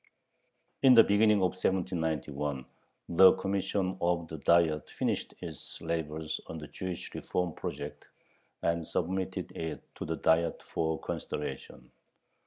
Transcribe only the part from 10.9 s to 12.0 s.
consideration.